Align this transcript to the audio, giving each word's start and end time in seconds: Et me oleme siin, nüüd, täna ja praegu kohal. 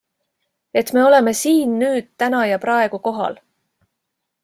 Et 0.81 0.87
me 0.97 1.03
oleme 1.09 1.33
siin, 1.41 1.77
nüüd, 1.83 2.09
täna 2.25 2.41
ja 2.53 2.61
praegu 2.67 3.05
kohal. 3.11 3.41